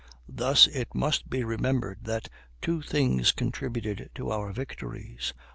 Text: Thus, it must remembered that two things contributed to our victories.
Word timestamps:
Thus, 0.27 0.65
it 0.65 0.95
must 0.95 1.25
remembered 1.29 2.05
that 2.05 2.27
two 2.59 2.81
things 2.81 3.31
contributed 3.31 4.09
to 4.15 4.31
our 4.31 4.51
victories. 4.51 5.31